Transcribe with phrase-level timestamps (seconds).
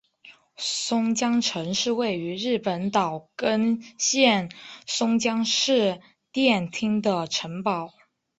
[0.57, 4.49] 松江城是位于日本岛根县
[4.87, 7.93] 松江市殿町的城堡。